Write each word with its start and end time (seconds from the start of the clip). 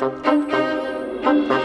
Thank 0.00 1.50
you. 1.50 1.59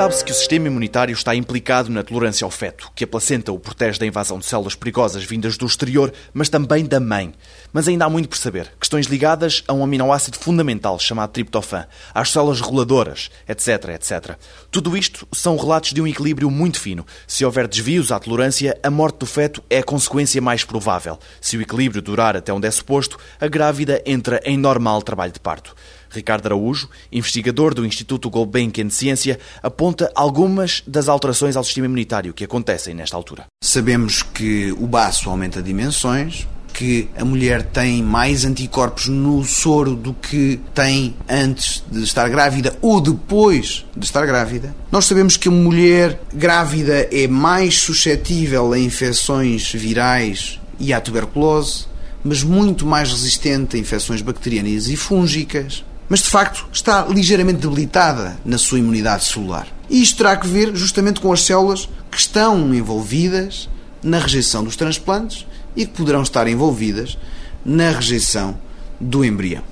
Sabe-se 0.00 0.24
que 0.24 0.32
o 0.32 0.34
sistema 0.34 0.66
imunitário 0.66 1.12
está 1.12 1.34
implicado 1.34 1.90
na 1.90 2.02
tolerância 2.02 2.42
ao 2.42 2.50
feto, 2.50 2.90
que 2.94 3.04
a 3.04 3.06
placenta 3.06 3.52
o 3.52 3.58
protege 3.58 3.98
da 3.98 4.06
invasão 4.06 4.38
de 4.38 4.46
células 4.46 4.74
perigosas 4.74 5.24
vindas 5.24 5.58
do 5.58 5.66
exterior, 5.66 6.10
mas 6.32 6.48
também 6.48 6.86
da 6.86 6.98
mãe. 6.98 7.34
Mas 7.70 7.86
ainda 7.86 8.06
há 8.06 8.08
muito 8.08 8.26
por 8.26 8.38
saber. 8.38 8.72
Questões 8.80 9.08
ligadas 9.08 9.62
a 9.68 9.74
um 9.74 9.84
aminoácido 9.84 10.38
fundamental 10.38 10.98
chamado 10.98 11.32
triptofan, 11.32 11.86
às 12.14 12.30
células 12.30 12.62
reguladoras, 12.62 13.30
etc, 13.46 13.90
etc. 13.90 14.38
Tudo 14.70 14.96
isto 14.96 15.28
são 15.32 15.54
relatos 15.58 15.92
de 15.92 16.00
um 16.00 16.06
equilíbrio 16.06 16.50
muito 16.50 16.80
fino. 16.80 17.04
Se 17.26 17.44
houver 17.44 17.68
desvios 17.68 18.10
à 18.10 18.18
tolerância, 18.18 18.80
a 18.82 18.88
morte 18.90 19.18
do 19.18 19.26
feto 19.26 19.62
é 19.68 19.80
a 19.80 19.84
consequência 19.84 20.40
mais 20.40 20.64
provável. 20.64 21.18
Se 21.42 21.58
o 21.58 21.60
equilíbrio 21.60 22.00
durar 22.00 22.38
até 22.38 22.50
onde 22.50 22.66
é 22.66 22.70
suposto, 22.70 23.18
a 23.38 23.46
grávida 23.46 24.02
entra 24.06 24.40
em 24.46 24.56
normal 24.56 25.02
trabalho 25.02 25.32
de 25.32 25.40
parto. 25.40 25.76
Ricardo 26.10 26.46
Araújo, 26.46 26.88
investigador 27.10 27.74
do 27.74 27.86
Instituto 27.86 28.28
Gulbenkian 28.28 28.86
de 28.86 28.94
Ciência, 28.94 29.38
aponta 29.62 30.10
algumas 30.14 30.82
das 30.86 31.08
alterações 31.08 31.56
ao 31.56 31.64
sistema 31.64 31.86
imunitário 31.86 32.34
que 32.34 32.44
acontecem 32.44 32.94
nesta 32.94 33.16
altura. 33.16 33.46
Sabemos 33.62 34.22
que 34.22 34.72
o 34.72 34.86
baço 34.86 35.30
aumenta 35.30 35.62
dimensões, 35.62 36.46
que 36.72 37.08
a 37.16 37.24
mulher 37.24 37.62
tem 37.62 38.02
mais 38.02 38.44
anticorpos 38.44 39.06
no 39.08 39.44
soro 39.44 39.94
do 39.94 40.14
que 40.14 40.60
tem 40.74 41.14
antes 41.28 41.82
de 41.90 42.02
estar 42.02 42.28
grávida 42.28 42.76
ou 42.80 43.00
depois 43.00 43.84
de 43.96 44.04
estar 44.04 44.24
grávida. 44.24 44.74
Nós 44.90 45.04
sabemos 45.04 45.36
que 45.36 45.48
a 45.48 45.52
mulher 45.52 46.20
grávida 46.32 47.08
é 47.12 47.26
mais 47.28 47.78
suscetível 47.78 48.72
a 48.72 48.78
infecções 48.78 49.72
virais 49.72 50.60
e 50.78 50.92
à 50.92 51.00
tuberculose, 51.00 51.86
mas 52.24 52.42
muito 52.42 52.86
mais 52.86 53.10
resistente 53.10 53.76
a 53.76 53.78
infecções 53.78 54.22
bacterianas 54.22 54.88
e 54.88 54.96
fúngicas 54.96 55.84
mas 56.10 56.20
de 56.20 56.28
facto 56.28 56.66
está 56.72 57.06
ligeiramente 57.06 57.60
debilitada 57.60 58.36
na 58.44 58.58
sua 58.58 58.80
imunidade 58.80 59.24
celular. 59.24 59.68
E 59.88 60.02
isto 60.02 60.16
terá 60.16 60.36
que 60.36 60.48
ver 60.48 60.74
justamente 60.74 61.20
com 61.20 61.32
as 61.32 61.42
células 61.42 61.88
que 62.10 62.18
estão 62.18 62.74
envolvidas 62.74 63.68
na 64.02 64.18
rejeição 64.18 64.64
dos 64.64 64.74
transplantes 64.74 65.46
e 65.76 65.86
que 65.86 65.92
poderão 65.92 66.22
estar 66.22 66.48
envolvidas 66.48 67.16
na 67.64 67.92
rejeição 67.92 68.58
do 69.00 69.24
embrião. 69.24 69.62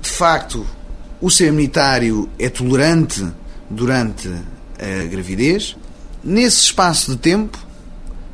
De 0.00 0.08
facto, 0.08 0.66
o 1.20 1.30
ser 1.30 1.48
imunitário 1.48 2.30
é 2.38 2.48
tolerante 2.48 3.26
durante 3.68 4.26
a 4.78 5.04
gravidez. 5.04 5.76
Nesse 6.24 6.62
espaço 6.62 7.10
de 7.10 7.18
tempo, 7.18 7.58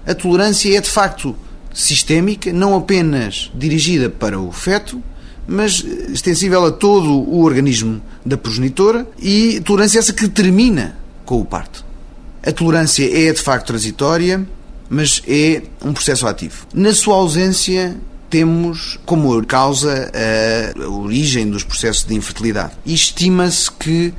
a 0.07 0.15
tolerância 0.15 0.77
é 0.77 0.81
de 0.81 0.91
facto 0.91 1.35
sistémica, 1.73 2.53
não 2.53 2.77
apenas 2.77 3.51
dirigida 3.57 4.09
para 4.09 4.39
o 4.39 4.53
feto, 4.53 5.03
mas 5.47 5.85
extensível 6.09 6.65
a 6.65 6.73
todo 6.73 7.11
o 7.13 7.43
organismo 7.43 8.01
da 8.25 8.37
progenitora 8.37 9.07
e 9.19 9.61
tolerância 9.61 9.99
essa 9.99 10.13
que 10.13 10.29
termina 10.29 10.97
com 11.25 11.41
o 11.41 11.45
parto. 11.45 11.85
A 12.43 12.53
tolerância 12.53 13.05
é 13.05 13.33
de 13.33 13.41
facto 13.41 13.69
transitória, 13.69 14.47
mas 14.89 15.23
é 15.27 15.63
um 15.83 15.93
processo 15.93 16.27
ativo. 16.27 16.67
Na 16.75 16.93
sua 16.93 17.17
ausência, 17.17 17.97
temos 18.29 18.99
como 19.07 19.45
causa 19.47 20.11
a 20.77 20.89
origem 20.89 21.49
dos 21.49 21.63
processos 21.63 22.05
de 22.05 22.15
infertilidade. 22.15 22.73
Estima-se 22.85 23.71
que 23.71 24.13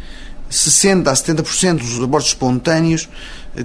60 0.49 1.11
a 1.11 1.13
70% 1.13 1.77
dos 1.79 2.01
abortos 2.01 2.29
espontâneos 2.29 3.09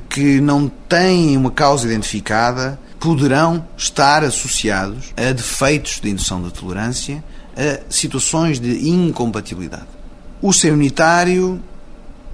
que 0.08 0.40
não 0.40 0.70
têm 0.88 1.36
uma 1.36 1.50
causa 1.50 1.86
identificada 1.86 2.78
poderão 3.00 3.66
estar 3.78 4.22
associados 4.22 5.12
a 5.16 5.32
defeitos 5.32 5.98
de 6.00 6.10
indução 6.10 6.42
da 6.42 6.50
tolerância 6.50 7.24
a 7.56 7.90
situações 7.90 8.60
de 8.60 8.88
incompatibilidade. 8.88 9.88
O 10.42 10.52
ser 10.52 10.72
unitário, 10.72 11.60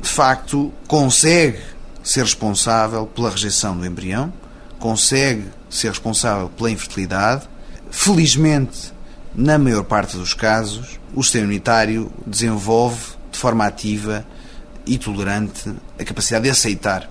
de 0.03 0.09
facto, 0.09 0.73
consegue 0.89 1.61
ser 2.03 2.23
responsável 2.23 3.07
pela 3.07 3.31
rejeição 3.31 3.77
do 3.77 3.87
embrião, 3.87 4.33
consegue 4.79 5.45
ser 5.71 5.89
responsável 5.89 6.49
pela 6.49 6.71
infertilidade. 6.71 7.49
Felizmente, 7.91 8.93
na 9.35 9.59
maior 9.59 9.85
parte 9.85 10.17
dos 10.17 10.35
casos, 10.35 10.99
o 11.15 11.23
sistema 11.23 11.47
unitário 11.47 12.11
desenvolve 12.27 13.17
de 13.31 13.39
forma 13.39 13.65
ativa 13.65 14.27
e 14.85 14.99
tolerante 14.99 15.73
a 15.99 16.05
capacidade 16.05 16.45
de 16.45 16.51
aceitar 16.51 17.09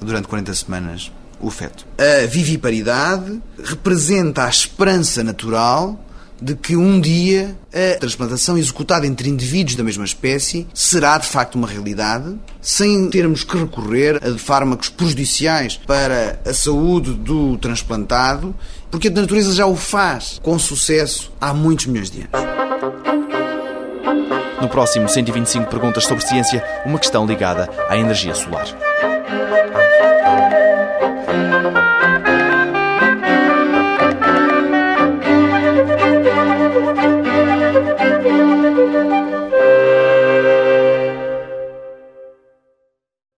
durante 0.00 0.28
40 0.28 0.54
semanas 0.54 1.10
o 1.40 1.50
feto. 1.50 1.86
A 1.98 2.26
viviparidade 2.26 3.40
representa 3.62 4.44
a 4.44 4.48
esperança 4.48 5.22
natural 5.22 5.98
de 6.40 6.54
que 6.54 6.76
um 6.76 7.00
dia 7.00 7.56
a 7.72 7.98
transplantação 7.98 8.56
executada 8.56 9.06
entre 9.06 9.28
indivíduos 9.28 9.76
da 9.76 9.82
mesma 9.82 10.04
espécie 10.04 10.66
será 10.72 11.18
de 11.18 11.26
facto 11.26 11.56
uma 11.56 11.66
realidade, 11.66 12.36
sem 12.60 13.10
termos 13.10 13.42
que 13.42 13.56
recorrer 13.56 14.20
a 14.24 14.38
fármacos 14.38 14.88
prejudiciais 14.88 15.76
para 15.76 16.40
a 16.44 16.54
saúde 16.54 17.12
do 17.12 17.56
transplantado, 17.58 18.54
porque 18.90 19.08
a 19.08 19.10
natureza 19.10 19.52
já 19.52 19.66
o 19.66 19.76
faz 19.76 20.38
com 20.42 20.58
sucesso 20.58 21.32
há 21.40 21.52
muitos 21.52 21.86
milhões 21.86 22.10
de 22.10 22.20
anos. 22.20 22.58
No 24.60 24.68
próximo 24.68 25.08
125 25.08 25.70
perguntas 25.70 26.04
sobre 26.04 26.26
ciência, 26.26 26.64
uma 26.84 26.98
questão 26.98 27.26
ligada 27.26 27.68
à 27.88 27.96
energia 27.96 28.34
solar. 28.34 28.87
Thank 29.00 29.28
you. 31.62 31.67